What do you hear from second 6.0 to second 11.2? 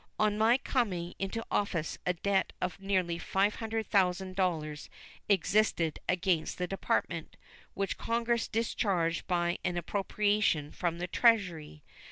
against the Department, which Congress discharged by an appropriation from the